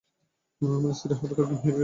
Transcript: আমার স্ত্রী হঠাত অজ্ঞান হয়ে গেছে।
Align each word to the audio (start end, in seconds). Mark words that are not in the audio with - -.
আমার 0.61 0.93
স্ত্রী 0.93 1.13
হঠাত 1.13 1.31
অজ্ঞান 1.33 1.59
হয়ে 1.63 1.75
গেছে। 1.75 1.79